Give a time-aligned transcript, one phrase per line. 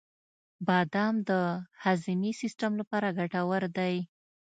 [0.67, 1.31] •بادام د
[1.83, 3.95] هاضمې سیسټم لپاره ګټور دي.